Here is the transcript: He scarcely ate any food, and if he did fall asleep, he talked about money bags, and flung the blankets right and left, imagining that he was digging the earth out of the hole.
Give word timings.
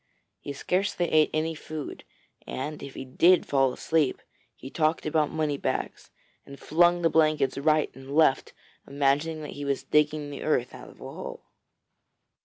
He 0.39 0.51
scarcely 0.53 1.05
ate 1.11 1.29
any 1.31 1.53
food, 1.53 2.05
and 2.47 2.81
if 2.81 2.95
he 2.95 3.05
did 3.05 3.45
fall 3.45 3.71
asleep, 3.71 4.19
he 4.55 4.71
talked 4.71 5.05
about 5.05 5.29
money 5.29 5.57
bags, 5.57 6.09
and 6.43 6.59
flung 6.59 7.03
the 7.03 7.09
blankets 7.11 7.55
right 7.55 7.91
and 7.93 8.09
left, 8.15 8.51
imagining 8.87 9.41
that 9.43 9.51
he 9.51 9.63
was 9.63 9.83
digging 9.83 10.31
the 10.31 10.41
earth 10.41 10.73
out 10.73 10.89
of 10.89 10.97
the 10.97 11.03
hole. 11.03 11.43